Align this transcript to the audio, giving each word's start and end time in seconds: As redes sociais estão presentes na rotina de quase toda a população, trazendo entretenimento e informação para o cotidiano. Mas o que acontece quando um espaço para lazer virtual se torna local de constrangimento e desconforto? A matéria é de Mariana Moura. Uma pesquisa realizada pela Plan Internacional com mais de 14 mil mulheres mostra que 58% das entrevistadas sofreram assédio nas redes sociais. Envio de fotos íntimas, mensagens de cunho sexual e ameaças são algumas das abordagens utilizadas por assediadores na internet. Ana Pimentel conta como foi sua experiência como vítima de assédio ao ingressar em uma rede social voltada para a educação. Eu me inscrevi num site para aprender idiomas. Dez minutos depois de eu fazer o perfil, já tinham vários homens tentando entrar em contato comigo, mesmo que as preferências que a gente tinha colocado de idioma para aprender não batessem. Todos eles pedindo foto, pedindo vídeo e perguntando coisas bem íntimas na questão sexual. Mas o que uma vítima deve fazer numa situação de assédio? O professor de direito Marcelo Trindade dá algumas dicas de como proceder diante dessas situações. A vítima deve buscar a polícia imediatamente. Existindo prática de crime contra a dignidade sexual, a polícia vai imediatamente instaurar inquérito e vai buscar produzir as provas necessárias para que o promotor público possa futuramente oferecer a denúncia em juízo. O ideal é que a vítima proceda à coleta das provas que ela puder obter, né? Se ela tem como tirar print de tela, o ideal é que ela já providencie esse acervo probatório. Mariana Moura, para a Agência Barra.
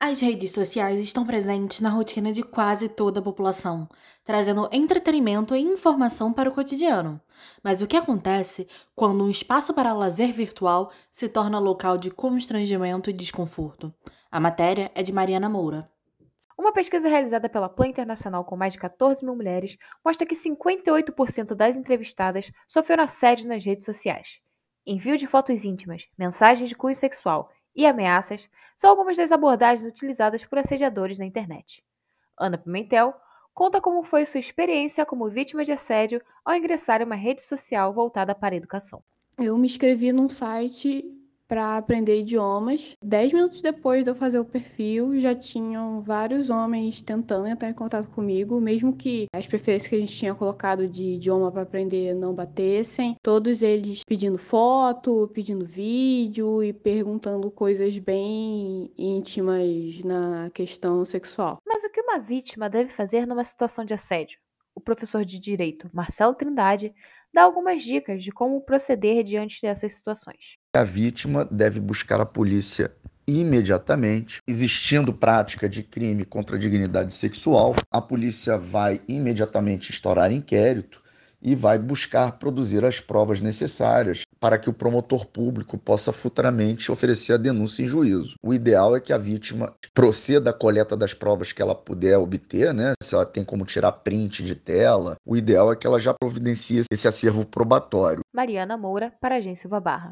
As 0.00 0.20
redes 0.20 0.52
sociais 0.52 1.02
estão 1.02 1.26
presentes 1.26 1.80
na 1.80 1.90
rotina 1.90 2.30
de 2.30 2.40
quase 2.40 2.88
toda 2.88 3.18
a 3.18 3.22
população, 3.22 3.88
trazendo 4.22 4.68
entretenimento 4.70 5.56
e 5.56 5.60
informação 5.60 6.32
para 6.32 6.48
o 6.48 6.52
cotidiano. 6.52 7.20
Mas 7.64 7.82
o 7.82 7.86
que 7.86 7.96
acontece 7.96 8.68
quando 8.94 9.24
um 9.24 9.28
espaço 9.28 9.74
para 9.74 9.92
lazer 9.92 10.32
virtual 10.32 10.92
se 11.10 11.28
torna 11.28 11.58
local 11.58 11.98
de 11.98 12.12
constrangimento 12.12 13.10
e 13.10 13.12
desconforto? 13.12 13.92
A 14.30 14.38
matéria 14.38 14.88
é 14.94 15.02
de 15.02 15.12
Mariana 15.12 15.48
Moura. 15.48 15.90
Uma 16.56 16.72
pesquisa 16.72 17.08
realizada 17.08 17.48
pela 17.48 17.68
Plan 17.68 17.88
Internacional 17.88 18.44
com 18.44 18.56
mais 18.56 18.74
de 18.74 18.78
14 18.78 19.24
mil 19.24 19.34
mulheres 19.34 19.76
mostra 20.04 20.24
que 20.24 20.36
58% 20.36 21.56
das 21.56 21.76
entrevistadas 21.76 22.52
sofreram 22.68 23.02
assédio 23.02 23.48
nas 23.48 23.64
redes 23.64 23.84
sociais. 23.84 24.38
Envio 24.86 25.16
de 25.16 25.26
fotos 25.26 25.64
íntimas, 25.64 26.06
mensagens 26.16 26.68
de 26.68 26.76
cunho 26.76 26.94
sexual 26.94 27.50
e 27.78 27.86
ameaças 27.86 28.50
são 28.76 28.90
algumas 28.90 29.16
das 29.16 29.30
abordagens 29.30 29.88
utilizadas 29.88 30.44
por 30.44 30.58
assediadores 30.58 31.16
na 31.16 31.24
internet. 31.24 31.84
Ana 32.36 32.58
Pimentel 32.58 33.14
conta 33.54 33.80
como 33.80 34.02
foi 34.02 34.26
sua 34.26 34.40
experiência 34.40 35.06
como 35.06 35.30
vítima 35.30 35.64
de 35.64 35.70
assédio 35.70 36.20
ao 36.44 36.56
ingressar 36.56 37.00
em 37.00 37.04
uma 37.04 37.14
rede 37.14 37.40
social 37.40 37.94
voltada 37.94 38.34
para 38.34 38.56
a 38.56 38.58
educação. 38.58 39.00
Eu 39.38 39.56
me 39.56 39.66
inscrevi 39.66 40.12
num 40.12 40.28
site 40.28 41.04
para 41.48 41.78
aprender 41.78 42.20
idiomas. 42.20 42.94
Dez 43.02 43.32
minutos 43.32 43.62
depois 43.62 44.04
de 44.04 44.10
eu 44.10 44.14
fazer 44.14 44.38
o 44.38 44.44
perfil, 44.44 45.18
já 45.18 45.34
tinham 45.34 46.02
vários 46.02 46.50
homens 46.50 47.00
tentando 47.00 47.48
entrar 47.48 47.70
em 47.70 47.74
contato 47.74 48.08
comigo, 48.10 48.60
mesmo 48.60 48.94
que 48.94 49.26
as 49.32 49.46
preferências 49.46 49.88
que 49.88 49.96
a 49.96 50.00
gente 50.00 50.14
tinha 50.14 50.34
colocado 50.34 50.86
de 50.86 51.14
idioma 51.14 51.50
para 51.50 51.62
aprender 51.62 52.14
não 52.14 52.34
batessem. 52.34 53.16
Todos 53.22 53.62
eles 53.62 54.02
pedindo 54.06 54.36
foto, 54.36 55.30
pedindo 55.32 55.64
vídeo 55.64 56.62
e 56.62 56.72
perguntando 56.72 57.50
coisas 57.50 57.96
bem 57.98 58.92
íntimas 58.98 60.04
na 60.04 60.50
questão 60.50 61.04
sexual. 61.04 61.58
Mas 61.66 61.82
o 61.82 61.90
que 61.90 62.02
uma 62.02 62.18
vítima 62.18 62.68
deve 62.68 62.90
fazer 62.90 63.26
numa 63.26 63.44
situação 63.44 63.84
de 63.84 63.94
assédio? 63.94 64.38
O 64.74 64.80
professor 64.80 65.24
de 65.24 65.40
direito 65.40 65.88
Marcelo 65.92 66.34
Trindade 66.34 66.94
dá 67.32 67.42
algumas 67.42 67.82
dicas 67.82 68.22
de 68.22 68.30
como 68.30 68.60
proceder 68.60 69.24
diante 69.24 69.60
dessas 69.62 69.92
situações. 69.92 70.57
A 70.76 70.84
vítima 70.84 71.48
deve 71.50 71.80
buscar 71.80 72.20
a 72.20 72.26
polícia 72.26 72.92
imediatamente. 73.26 74.42
Existindo 74.46 75.14
prática 75.14 75.66
de 75.66 75.82
crime 75.82 76.26
contra 76.26 76.56
a 76.56 76.58
dignidade 76.58 77.12
sexual, 77.14 77.74
a 77.90 78.02
polícia 78.02 78.58
vai 78.58 79.00
imediatamente 79.08 79.90
instaurar 79.90 80.30
inquérito 80.30 81.00
e 81.40 81.54
vai 81.54 81.78
buscar 81.78 82.32
produzir 82.32 82.84
as 82.84 83.00
provas 83.00 83.40
necessárias 83.40 84.22
para 84.40 84.58
que 84.58 84.68
o 84.68 84.72
promotor 84.72 85.26
público 85.26 85.76
possa 85.76 86.12
futuramente 86.12 86.92
oferecer 86.92 87.34
a 87.34 87.36
denúncia 87.36 87.82
em 87.82 87.86
juízo. 87.86 88.34
O 88.42 88.54
ideal 88.54 88.96
é 88.96 89.00
que 89.00 89.12
a 89.12 89.18
vítima 89.18 89.74
proceda 89.94 90.50
à 90.50 90.52
coleta 90.52 90.96
das 90.96 91.14
provas 91.14 91.52
que 91.52 91.60
ela 91.62 91.74
puder 91.74 92.18
obter, 92.18 92.72
né? 92.72 92.92
Se 93.02 93.14
ela 93.14 93.26
tem 93.26 93.44
como 93.44 93.64
tirar 93.64 93.92
print 93.92 94.44
de 94.44 94.54
tela, 94.54 95.16
o 95.26 95.36
ideal 95.36 95.72
é 95.72 95.76
que 95.76 95.86
ela 95.86 95.98
já 95.98 96.14
providencie 96.14 96.82
esse 96.90 97.08
acervo 97.08 97.44
probatório. 97.44 98.20
Mariana 98.34 98.76
Moura, 98.76 99.12
para 99.20 99.36
a 99.36 99.38
Agência 99.38 99.68
Barra. 99.68 100.06